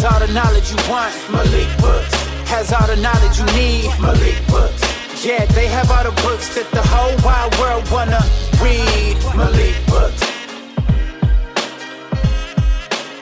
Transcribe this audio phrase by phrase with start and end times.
[0.00, 1.14] Has all the knowledge you want.
[1.30, 2.14] Malik Books.
[2.48, 3.84] Has all the knowledge you need.
[4.00, 5.22] Malik Books.
[5.22, 8.18] Yeah, they have all the books that the whole wide world wanna
[8.62, 9.18] read.
[9.36, 10.22] Malik Books.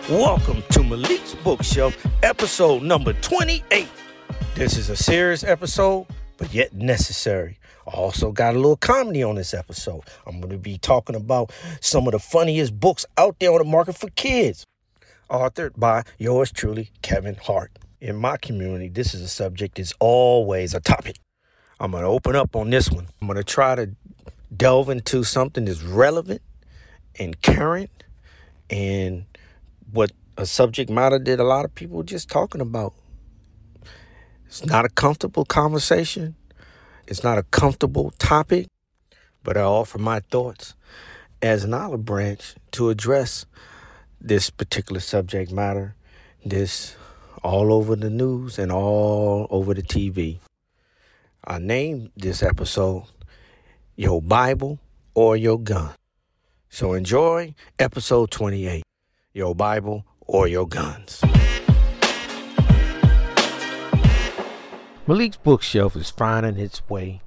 [0.08, 3.88] Welcome to Malik's Bookshelf, episode number 28.
[4.54, 6.06] This is a serious episode,
[6.36, 7.58] but yet necessary.
[7.88, 10.02] I also got a little comedy on this episode.
[10.28, 11.50] I'm going to be talking about
[11.80, 14.64] some of the funniest books out there on the market for kids,
[15.28, 17.70] authored by yours truly, Kevin Hart.
[18.00, 21.16] In my community, this is a subject that's always a topic.
[21.80, 23.06] I'm going to open up on this one.
[23.20, 23.90] I'm going to try to
[24.56, 26.42] delve into something that's relevant
[27.18, 27.90] and current
[28.70, 29.24] and
[29.92, 32.94] what a subject matter that a lot of people are just talking about.
[34.46, 36.36] It's not a comfortable conversation.
[37.06, 38.68] It's not a comfortable topic,
[39.42, 40.74] but I offer my thoughts
[41.42, 43.46] as an olive branch to address
[44.20, 45.94] this particular subject matter,
[46.44, 46.96] this
[47.42, 50.38] all over the news and all over the TV.
[51.44, 53.04] I named this episode
[53.96, 54.80] Your Bible
[55.14, 55.90] or Your Gun.
[56.68, 58.82] So enjoy episode 28
[59.32, 61.22] Your Bible or Your Guns.
[65.06, 67.22] Malik's bookshelf is finding its way.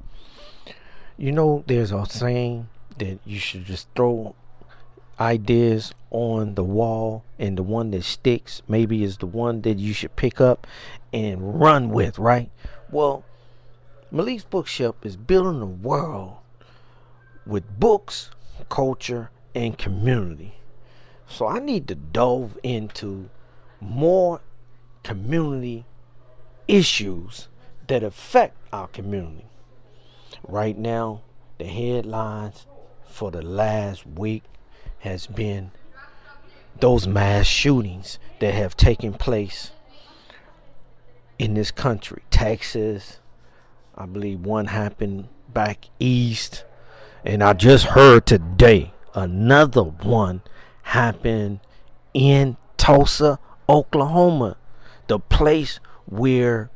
[1.17, 2.67] You know, there's a saying
[2.99, 4.35] that you should just throw
[5.22, 9.94] ideas on the wall, and the one that sticks maybe is the one that you
[9.94, 10.66] should pick up
[11.13, 12.50] and run with, right?
[12.89, 13.23] Well,
[14.11, 16.38] Malik's bookshelf is building a world
[17.45, 18.31] with books,
[18.69, 20.55] culture, and community.
[21.28, 23.30] So I need to delve into
[23.80, 24.41] more
[25.03, 25.85] community
[26.67, 27.47] issues
[27.88, 29.45] that affect our community.
[30.47, 31.22] Right now,
[31.58, 32.66] the headlines
[33.06, 34.44] for the last week
[35.02, 35.71] has been
[36.80, 39.71] those mass shootings that have taken place
[41.38, 42.23] in this country.
[42.30, 43.19] Texas,
[43.95, 46.66] I believe one happened back east,
[47.25, 50.41] and I just heard today another one
[50.84, 51.59] happened
[52.13, 54.57] in Tulsa, Oklahoma,
[55.07, 56.69] the place where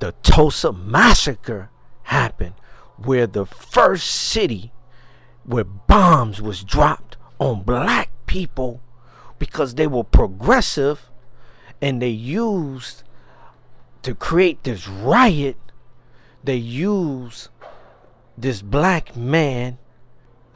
[0.00, 1.70] the Tulsa massacre
[2.04, 2.54] happened,
[2.96, 4.72] where the first city
[5.44, 8.80] where bombs was dropped on black people
[9.38, 11.10] because they were progressive
[11.80, 13.02] and they used
[14.02, 15.56] to create this riot.
[16.44, 17.48] They used
[18.38, 19.78] this black man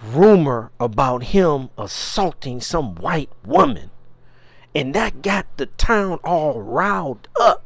[0.03, 3.91] rumor about him assaulting some white woman.
[4.75, 7.65] And that got the town all riled up.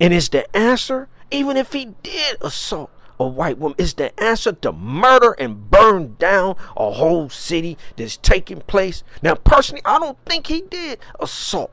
[0.00, 4.52] And is the answer, even if he did assault a white woman, is the answer
[4.52, 9.02] to murder and burn down a whole city that's taking place?
[9.22, 11.72] Now, personally, I don't think he did assault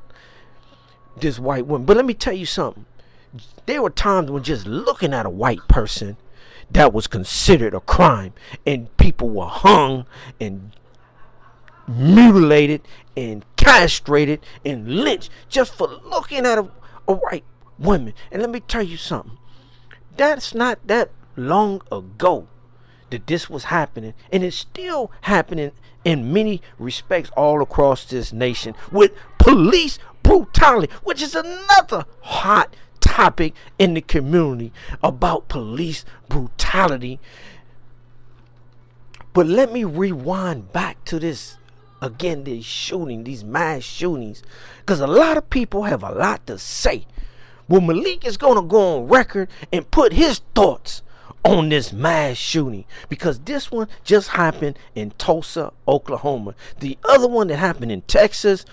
[1.18, 1.86] this white woman.
[1.86, 2.86] But let me tell you something.
[3.66, 6.18] There were times when just looking at a white person
[6.72, 8.34] that was considered a crime,
[8.66, 10.06] and people were hung
[10.40, 10.72] and
[11.88, 12.82] mutilated
[13.16, 16.70] and castrated and lynched just for looking at a,
[17.08, 17.44] a white
[17.78, 18.14] woman.
[18.32, 19.38] And let me tell you something.
[20.18, 22.48] That's not that long ago
[23.10, 24.14] that this was happening.
[24.32, 25.72] And it's still happening
[26.04, 33.54] in many respects all across this nation with police brutality, which is another hot topic
[33.78, 34.72] in the community
[35.04, 37.20] about police brutality.
[39.34, 41.58] But let me rewind back to this
[42.02, 44.44] again, these shooting, these mass shootings,
[44.80, 47.08] because a lot of people have a lot to say
[47.68, 51.02] well, Malik is going to go on record and put his thoughts
[51.46, 56.56] on this mass shooting because this one just happened in Tulsa, Oklahoma.
[56.80, 58.66] The other one that happened in Texas,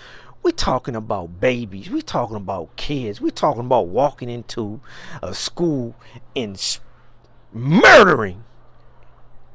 [0.42, 1.90] we're talking about babies.
[1.90, 3.20] We're talking about kids.
[3.20, 4.80] We're talking about walking into
[5.22, 5.94] a school
[6.34, 6.58] and
[7.52, 8.44] murdering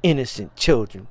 [0.04, 1.08] innocent children.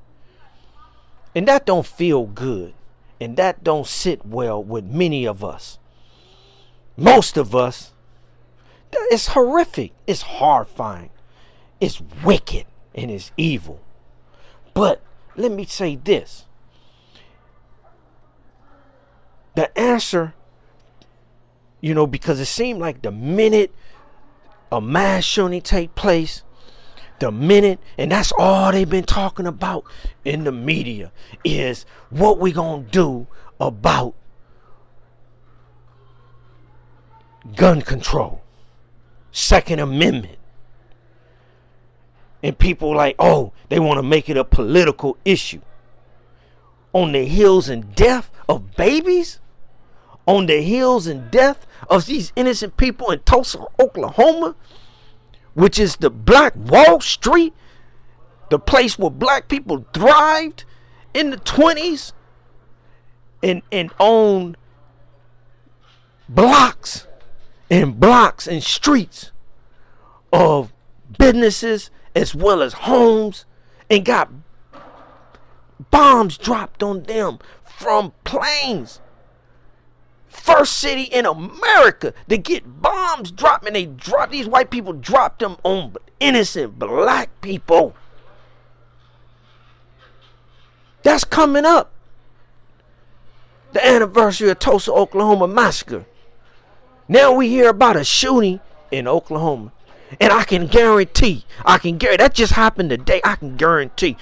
[1.34, 2.72] And that don't feel good.
[3.20, 5.78] And that don't sit well with many of us.
[6.96, 7.92] Most of us
[9.10, 9.92] it's horrific.
[10.06, 11.10] It's horrifying.
[11.80, 13.80] It's wicked and it's evil.
[14.74, 15.02] But
[15.36, 16.44] let me say this.
[19.54, 20.34] The answer,
[21.80, 23.74] you know, because it seemed like the minute
[24.70, 26.42] a mass shooting take place,
[27.18, 29.84] the minute, and that's all they've been talking about
[30.24, 31.12] in the media,
[31.44, 33.26] is what we gonna do
[33.60, 34.14] about
[37.54, 38.42] gun control.
[39.30, 40.38] Second Amendment.
[42.46, 45.62] And people like, oh, they want to make it a political issue.
[46.92, 49.40] On the heels and death of babies?
[50.26, 54.56] on the heels and death of these innocent people in Tulsa, Oklahoma,
[55.54, 57.54] which is the Black Wall Street,
[58.50, 60.64] the place where black people thrived
[61.14, 62.12] in the 20s
[63.42, 64.56] and, and owned
[66.28, 67.06] blocks
[67.70, 69.30] and blocks and streets
[70.32, 70.72] of
[71.18, 73.44] businesses as well as homes
[73.90, 74.30] and got
[75.90, 79.00] bombs dropped on them from planes.
[80.26, 85.40] First city in America to get bombs dropped, and they drop these white people dropped
[85.40, 87.94] them on innocent black people.
[91.02, 91.92] That's coming up.
[93.72, 96.06] The anniversary of Tulsa, Oklahoma massacre.
[97.08, 98.60] Now we hear about a shooting
[98.90, 99.72] in Oklahoma.
[100.20, 103.20] And I can guarantee, I can guarantee that just happened today.
[103.24, 104.16] I can guarantee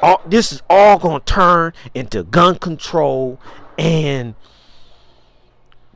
[0.00, 3.40] all this is all gonna turn into gun control
[3.78, 4.34] and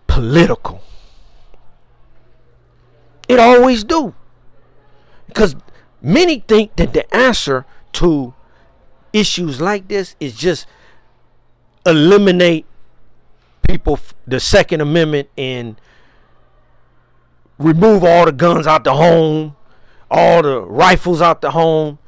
[0.07, 0.81] political.
[3.29, 4.15] It always do.
[5.27, 5.57] Because
[6.01, 8.33] many think that the answer to
[9.13, 10.67] issues like this is just
[11.85, 12.67] eliminate
[13.63, 15.81] people the second amendment and
[17.59, 19.57] remove all the guns out the home
[20.11, 21.99] all the rifles out the home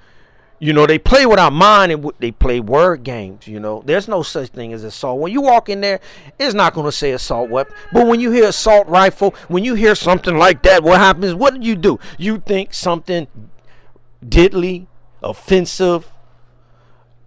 [0.60, 3.46] you know, they play with our mind and they play word games.
[3.46, 5.20] You know, there's no such thing as assault.
[5.20, 6.00] When you walk in there,
[6.38, 7.74] it's not going to say assault weapon.
[7.92, 11.34] But when you hear assault rifle, when you hear something like that, what happens?
[11.34, 12.00] What do you do?
[12.18, 13.28] You think something
[14.26, 14.88] deadly,
[15.22, 16.10] offensive,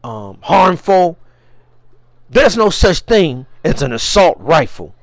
[0.04, 1.18] um, harmful.
[2.30, 4.94] There's no such thing as an assault rifle.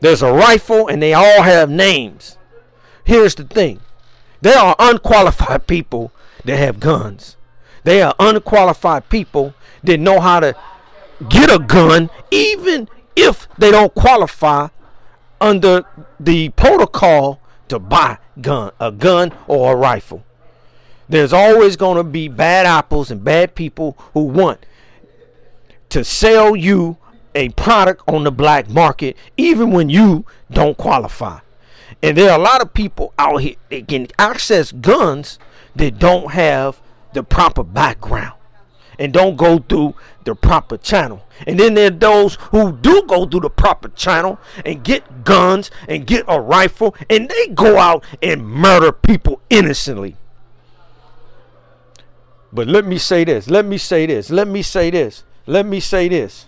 [0.00, 2.38] There's a rifle and they all have names.
[3.04, 3.80] Here's the thing
[4.40, 6.12] there are unqualified people
[6.44, 7.36] that have guns.
[7.84, 10.54] They are unqualified people that know how to
[11.28, 14.68] get a gun, even if they don't qualify
[15.40, 15.84] under
[16.20, 20.24] the protocol to buy gun a gun or a rifle.
[21.08, 24.64] There's always going to be bad apples and bad people who want
[25.88, 26.98] to sell you
[27.34, 31.40] a product on the black market even when you don't qualify.
[32.02, 35.38] And there are a lot of people out here that can access guns
[35.74, 36.80] that don't have
[37.12, 38.34] the proper background
[38.98, 39.94] and don't go through
[40.24, 41.24] the proper channel.
[41.46, 45.70] And then there are those who do go through the proper channel and get guns
[45.88, 50.16] and get a rifle and they go out and murder people innocently.
[52.52, 53.48] But let me say this.
[53.48, 54.30] Let me say this.
[54.30, 55.24] Let me say this.
[55.46, 56.46] Let me say this.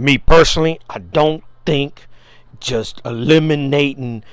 [0.00, 2.06] Me personally, I don't think
[2.58, 4.24] just eliminating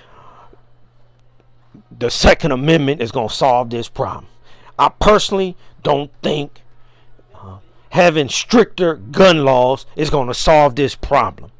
[1.91, 4.27] the Second Amendment is going to solve this problem.
[4.79, 6.61] I personally don't think
[7.35, 7.57] uh,
[7.89, 11.51] having stricter gun laws is going to solve this problem.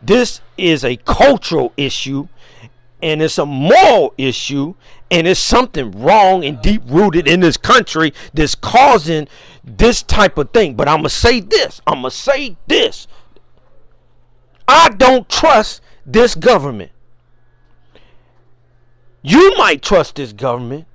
[0.00, 2.28] This is a cultural issue
[3.02, 4.74] and it's a moral issue
[5.10, 9.26] and it's something wrong and deep rooted in this country that's causing
[9.64, 10.74] this type of thing.
[10.76, 11.80] But I'm going to say this.
[11.84, 13.08] I'm going to say this.
[14.66, 16.90] I don't trust this government.
[19.22, 20.86] You might trust this government,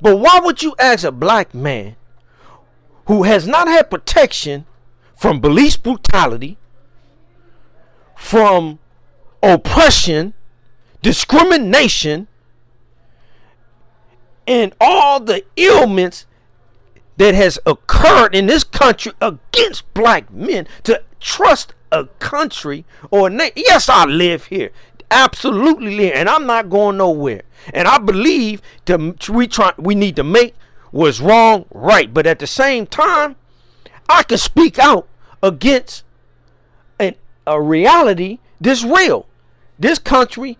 [0.00, 1.96] but why would you ask a black man
[3.06, 4.66] who has not had protection
[5.14, 6.56] from police brutality,
[8.16, 8.78] from
[9.42, 10.34] oppression,
[11.02, 12.26] discrimination,
[14.46, 16.26] and all the ailments
[17.16, 23.30] that has occurred in this country against black men to trust a country or a
[23.30, 23.52] nation.
[23.56, 24.70] Yes, I live here.
[25.10, 27.42] Absolutely live, and I'm not going nowhere.
[27.72, 30.54] And I believe to we try we need to make
[30.90, 33.36] what's wrong right, but at the same time,
[34.08, 35.08] I can speak out
[35.42, 36.04] against
[36.98, 37.14] an,
[37.46, 39.26] a reality this real.
[39.78, 40.58] This country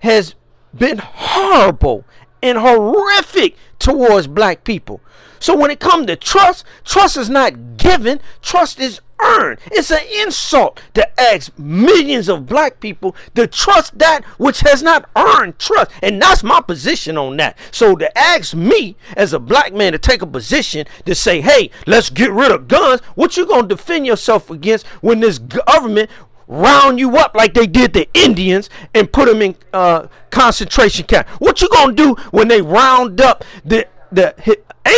[0.00, 0.34] has
[0.74, 2.04] been horrible
[2.42, 5.00] and horrific towards black people.
[5.38, 9.58] So when it comes to trust, trust is not given, trust is earned.
[9.66, 15.08] It's an insult to ask millions of black people to trust that which has not
[15.16, 15.90] earned trust.
[16.02, 17.58] And that's my position on that.
[17.70, 21.70] So to ask me as a black man to take a position to say, hey,
[21.86, 26.10] let's get rid of guns, what you gonna defend yourself against when this government
[26.50, 31.28] round you up like they did the Indians and put them in uh, concentration camp.
[31.38, 34.34] What you gonna do when they round up the the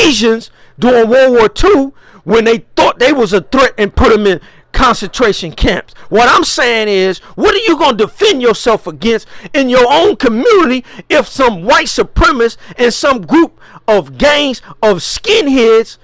[0.03, 1.93] Asians during World War II
[2.25, 4.41] when they thought they was a threat and put them in
[4.73, 5.95] concentration camps.
[6.09, 10.17] What I'm saying is, what are you going to defend yourself against in your own
[10.17, 15.99] community if some white supremacists and some group of gangs of skinheads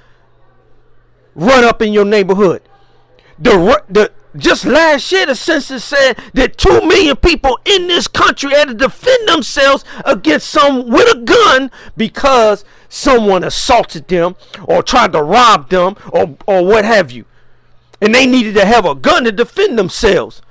[1.34, 2.62] run up in your neighborhood?
[3.38, 8.50] The the just last year, the census said that 2 million people in this country
[8.50, 15.12] had to defend themselves against some with a gun because someone assaulted them or tried
[15.12, 17.25] to rob them or, or what have you.
[18.00, 20.42] And they needed to have a gun to defend themselves.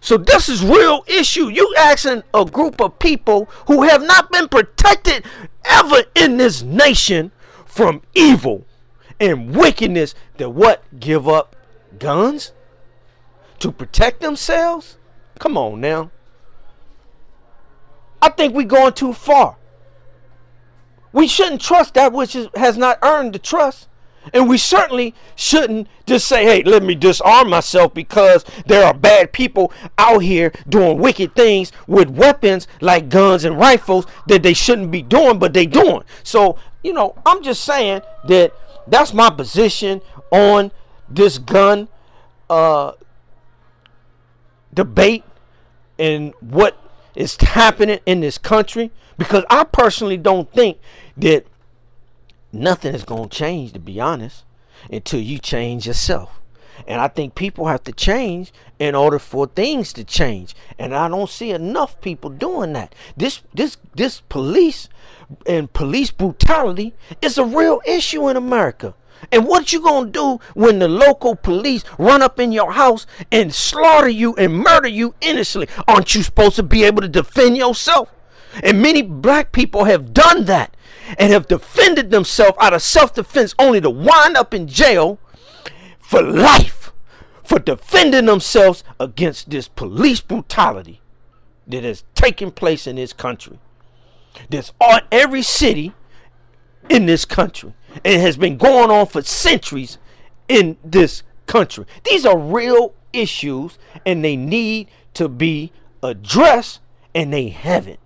[0.00, 1.48] So this is real issue.
[1.48, 5.24] You asking a group of people who have not been protected
[5.64, 7.32] ever in this nation
[7.64, 8.64] from evil
[9.18, 11.56] and wickedness that what give up
[11.98, 12.52] guns
[13.58, 14.96] to protect themselves?
[15.38, 16.10] Come on now.
[18.20, 19.56] I think we're going too far.
[21.16, 23.88] We shouldn't trust that which is, has not earned the trust.
[24.34, 29.32] And we certainly shouldn't just say, hey, let me disarm myself because there are bad
[29.32, 34.90] people out here doing wicked things with weapons like guns and rifles that they shouldn't
[34.90, 36.02] be doing, but they doing.
[36.22, 38.52] So, you know, I'm just saying that
[38.86, 40.70] that's my position on
[41.08, 41.88] this gun
[42.50, 42.92] uh,
[44.74, 45.24] debate
[45.98, 46.78] and what
[47.16, 50.78] is happening in this country because I personally don't think
[51.16, 51.46] that
[52.52, 54.44] nothing is going to change, to be honest,
[54.90, 56.40] until you change yourself.
[56.86, 60.54] And I think people have to change in order for things to change.
[60.78, 62.94] And I don't see enough people doing that.
[63.16, 64.90] This this this police
[65.46, 66.92] and police brutality
[67.22, 68.94] is a real issue in America.
[69.32, 73.54] And what you gonna do when the local police run up in your house and
[73.54, 75.68] slaughter you and murder you innocently?
[75.88, 78.12] Aren't you supposed to be able to defend yourself?
[78.62, 80.76] And many black people have done that
[81.18, 85.18] and have defended themselves out of self defense only to wind up in jail
[85.98, 86.92] for life
[87.42, 91.00] for defending themselves against this police brutality
[91.66, 93.58] that has taken place in this country.
[94.50, 95.94] That's on every city
[96.88, 99.98] in this country and has been going on for centuries
[100.48, 101.86] in this country.
[102.04, 105.72] These are real issues and they need to be
[106.02, 106.80] addressed
[107.14, 108.00] and they haven't.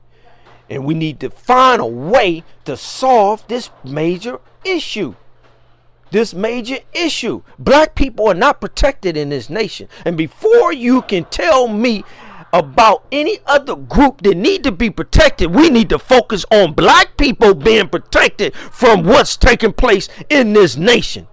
[0.68, 5.16] And we need to find a way to solve this major issue.
[6.12, 7.42] This major issue.
[7.58, 9.88] Black people are not protected in this nation.
[10.04, 12.04] And before you can tell me
[12.52, 17.16] about any other group that need to be protected, we need to focus on black
[17.16, 21.28] people being protected from what's taking place in this nation.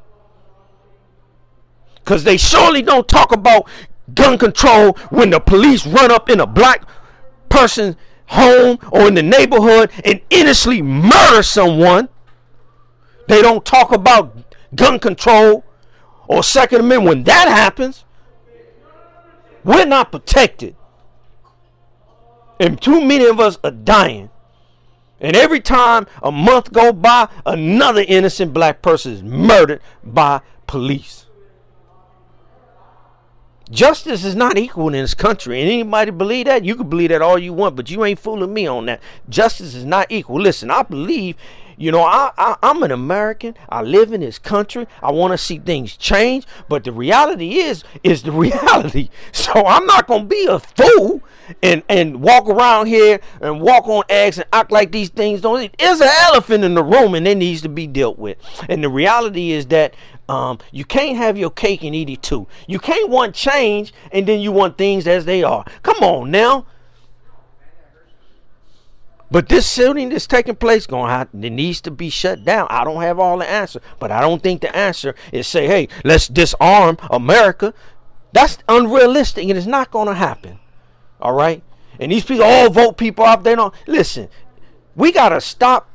[1.96, 3.68] Because they surely don't talk about
[4.14, 6.88] gun control when the police run up in a black
[7.50, 7.96] person's
[8.28, 12.10] home or in the neighborhood and innocently murder someone.
[13.28, 15.66] They don't talk about gun control
[16.28, 18.06] or Second Amendment when that happens.
[19.64, 20.76] We're not protected.
[22.60, 24.30] And too many of us are dying.
[25.20, 31.26] And every time a month go by, another innocent black person is murdered by police.
[33.70, 35.60] Justice is not equal in this country.
[35.62, 36.64] And anybody believe that?
[36.64, 39.02] You can believe that all you want, but you ain't fooling me on that.
[39.28, 40.40] Justice is not equal.
[40.40, 41.36] Listen, I believe,
[41.78, 43.56] you know, I, I I'm an American.
[43.70, 44.88] I live in this country.
[45.02, 49.10] I want to see things change, but the reality is is the reality.
[49.32, 51.22] So I'm not gonna be a fool
[51.62, 55.76] and and walk around here and walk on eggs and act like these things don't.
[55.78, 58.38] There's an elephant in the room and it needs to be dealt with.
[58.68, 59.94] And the reality is that
[60.30, 62.48] um, you can't have your cake and eat it too.
[62.68, 65.64] You can't want change and then you want things as they are.
[65.84, 66.66] Come on now.
[69.30, 72.68] But this shooting that's taking place, going have, it needs to be shut down.
[72.70, 75.90] I don't have all the answer, but I don't think the answer is say, "Hey,
[76.04, 77.74] let's disarm America."
[78.32, 80.60] That's unrealistic, and it's not going to happen.
[81.20, 81.62] All right,
[82.00, 83.44] and these people all vote people off.
[83.44, 84.30] They don't listen.
[84.96, 85.90] We gotta stop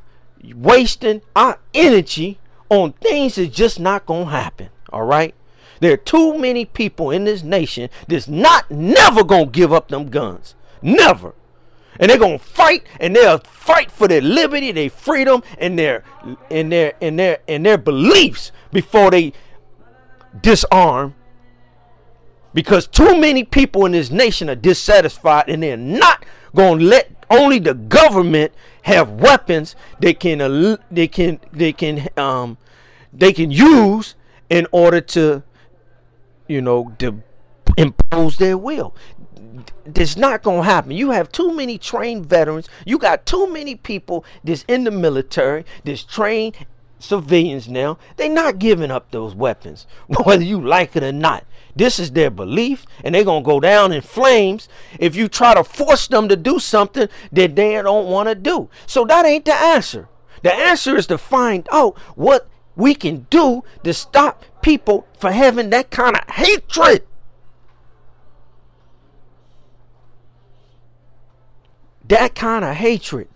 [0.55, 4.69] wasting our energy on things that's just not gonna happen.
[4.91, 5.33] All right.
[5.79, 10.09] There are too many people in this nation that's not never gonna give up them
[10.09, 10.55] guns.
[10.81, 11.33] Never.
[11.99, 16.03] And they're gonna fight and they'll fight for their liberty, their freedom, and their
[16.49, 19.33] and their and their and their beliefs before they
[20.41, 21.15] disarm.
[22.53, 27.59] Because too many people in this nation are dissatisfied and they're not gonna let only
[27.59, 32.57] the government have weapons they can uh, they can they can um
[33.11, 34.15] they can use
[34.49, 35.43] in order to,
[36.47, 37.21] you know, to
[37.77, 38.93] impose their will.
[39.85, 40.91] It's not gonna happen.
[40.91, 42.69] You have too many trained veterans.
[42.85, 46.55] You got too many people that's in the military, that's trained
[46.99, 47.97] civilians now.
[48.15, 49.85] They're not giving up those weapons,
[50.23, 51.45] whether you like it or not.
[51.75, 54.69] This is their belief, and they're gonna go down in flames
[54.99, 58.69] if you try to force them to do something that they don't want to do.
[58.85, 60.07] So that ain't the answer.
[60.43, 65.69] The answer is to find out what we can do to stop people from having
[65.71, 67.03] that kind of hatred
[72.05, 73.27] that kind of hatred.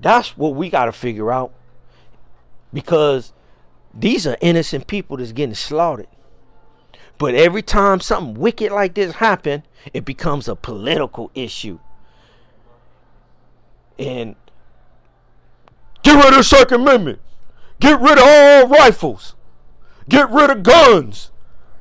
[0.00, 1.52] That's what we got to figure out.
[2.72, 3.32] Because
[3.94, 6.08] these are innocent people that's getting slaughtered.
[7.16, 11.80] But every time something wicked like this happen, it becomes a political issue.
[13.98, 14.36] And
[16.02, 17.20] get rid of the Second Amendment.
[17.80, 19.34] Get rid of all rifles.
[20.08, 21.32] Get rid of guns.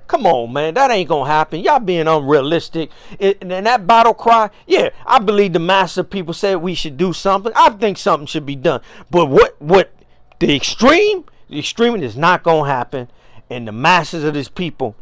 [0.08, 0.74] Come on, man.
[0.74, 1.60] That ain't gonna happen.
[1.60, 2.90] Y'all being unrealistic.
[3.20, 7.14] And that battle cry, yeah, I believe the mass of people said we should do
[7.14, 7.52] something.
[7.56, 8.82] I think something should be done.
[9.12, 9.94] But what what
[10.40, 13.10] the extreme, the extreme is not gonna happen.
[13.50, 14.96] And the masses of these people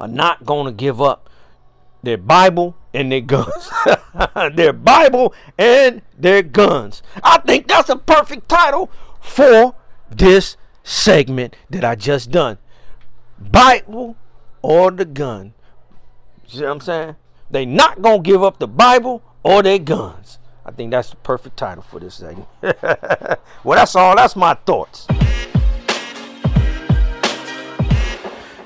[0.00, 1.28] are not gonna give up
[2.02, 3.70] their Bible and their guns.
[4.54, 7.02] their Bible and their guns.
[7.22, 8.90] I think that's a perfect title
[9.20, 9.74] for
[10.10, 12.58] this segment that I just done.
[13.38, 14.16] Bible
[14.62, 15.54] or the gun.
[16.46, 17.16] See what I'm saying?
[17.50, 20.38] They not gonna give up the Bible or their guns.
[20.66, 22.46] I think that's the perfect title for this thing.
[22.62, 24.16] well, that's all.
[24.16, 25.06] That's my thoughts.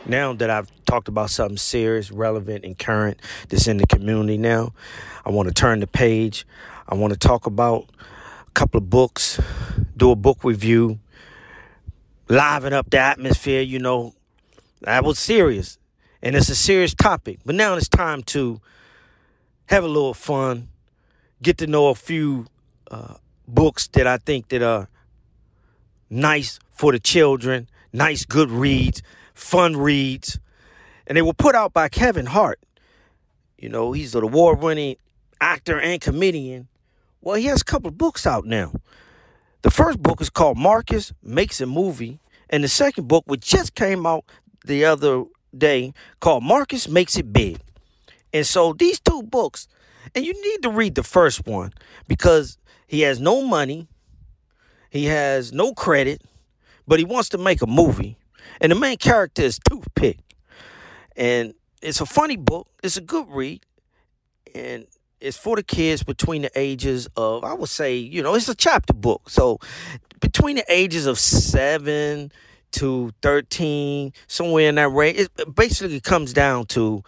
[0.07, 4.73] Now that I've talked about something serious, relevant, and current that's in the community now,
[5.27, 6.47] I want to turn the page.
[6.89, 7.91] I want to talk about
[8.47, 9.39] a couple of books,
[9.97, 10.99] do a book review,
[12.29, 14.15] liven up the atmosphere, you know,
[14.83, 15.79] that was serious,
[16.23, 17.41] and it's a serious topic.
[17.45, 18.61] But now it's time to
[19.67, 20.69] have a little fun,
[21.43, 22.47] get to know a few
[22.91, 23.15] uh,
[23.47, 24.89] books that I think that are
[26.11, 29.03] nice for the children, nice good reads,
[29.35, 30.39] fun reads,
[31.07, 32.61] and they were put out by Kevin Hart.
[33.59, 34.97] You know, he's an award-winning
[35.41, 36.69] actor and comedian.
[37.21, 38.73] Well, he has a couple books out now.
[39.63, 43.75] The first book is called Marcus Makes a Movie, and the second book, which just
[43.75, 44.25] came out
[44.65, 45.25] the other
[45.57, 47.59] day called Marcus Makes It Big.
[48.33, 49.69] And so these two books,
[50.15, 51.73] and you need to read the first one
[52.07, 53.89] because he has no money,
[54.91, 56.23] he has no credit,
[56.87, 58.17] but he wants to make a movie.
[58.61, 60.19] And the main character is Toothpick.
[61.17, 63.65] And it's a funny book, it's a good read,
[64.55, 64.87] and
[65.21, 68.55] it's for the kids between the ages of, I would say, you know, it's a
[68.55, 69.29] chapter book.
[69.29, 69.59] So
[70.21, 72.33] between the ages of seven
[72.73, 75.19] to 13, somewhere in that range.
[75.19, 77.03] It basically comes down to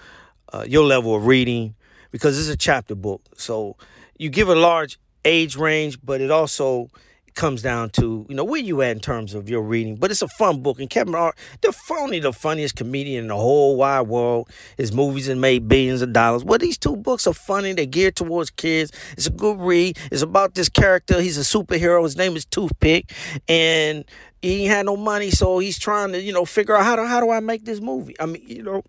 [0.52, 1.74] uh, your level of reading
[2.10, 3.22] because it's a chapter book.
[3.36, 3.76] So
[4.18, 6.90] you give a large age range, but it also
[7.34, 9.96] comes down to you know where you at in terms of your reading.
[9.96, 13.36] But it's a fun book, and Kevin Hart, the only the funniest comedian in the
[13.36, 14.48] whole wide world.
[14.76, 16.44] His movies have made billions of dollars.
[16.44, 17.72] Well, these two books are funny.
[17.72, 18.92] They're geared towards kids.
[19.12, 19.98] It's a good read.
[20.10, 21.20] It's about this character.
[21.20, 22.02] He's a superhero.
[22.02, 23.12] His name is Toothpick,
[23.48, 24.04] and
[24.42, 27.04] he ain't had no money, so he's trying to, you know, figure out how do
[27.04, 28.16] how do I make this movie?
[28.18, 28.82] I mean, you know,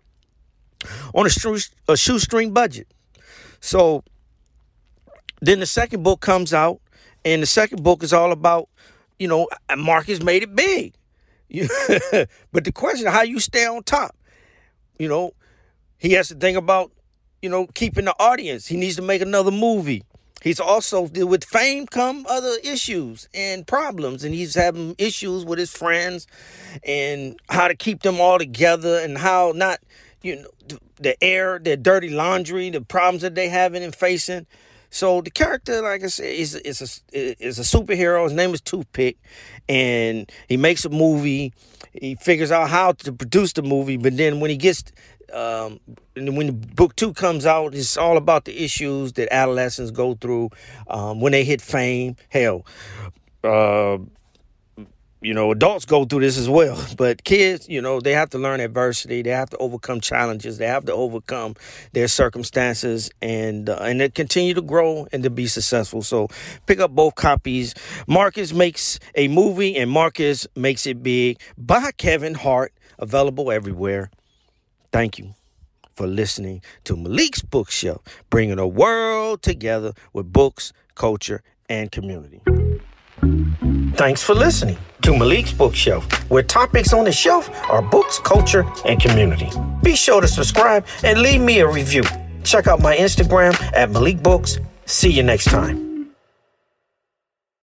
[1.14, 2.88] on a, stru- a shoestring budget.
[3.60, 4.02] So
[5.40, 6.80] then the second book comes out,
[7.24, 8.68] and the second book is all about,
[9.18, 10.94] you know, Marcus made it big.
[12.52, 14.16] but the question how you stay on top,
[14.98, 15.32] you know,
[15.98, 16.90] he has to think about,
[17.42, 18.66] you know, keeping the audience.
[18.66, 20.02] He needs to make another movie.
[20.42, 25.72] He's also with fame come other issues and problems, and he's having issues with his
[25.72, 26.26] friends
[26.84, 29.78] and how to keep them all together and how not,
[30.22, 34.46] you know, the air, their dirty laundry, the problems that they having and facing.
[34.90, 38.24] So the character, like I said, is is a is a superhero.
[38.24, 39.16] His name is Toothpick,
[39.68, 41.54] and he makes a movie.
[41.94, 44.84] He figures out how to produce the movie, but then when he gets
[45.32, 45.80] um,
[46.16, 50.50] when book two comes out, it's all about the issues that adolescents go through
[50.88, 52.16] um, when they hit fame.
[52.28, 52.66] Hell,
[53.44, 53.98] uh,
[55.22, 58.38] you know, adults go through this as well, but kids, you know, they have to
[58.38, 59.22] learn adversity.
[59.22, 60.58] They have to overcome challenges.
[60.58, 61.54] They have to overcome
[61.92, 66.02] their circumstances, and uh, and they continue to grow and to be successful.
[66.02, 66.28] So,
[66.66, 67.74] pick up both copies.
[68.06, 72.72] Marcus makes a movie, and Marcus makes it big by Kevin Hart.
[72.98, 74.10] Available everywhere.
[74.92, 75.34] Thank you
[75.94, 82.42] for listening to Malik's Bookshelf, bringing the world together with books, culture, and community.
[83.96, 89.00] Thanks for listening to Malik's Bookshelf, where topics on the shelf are books, culture, and
[89.00, 89.50] community.
[89.82, 92.02] Be sure to subscribe and leave me a review.
[92.44, 94.58] Check out my Instagram at Malik Books.
[94.86, 95.91] See you next time.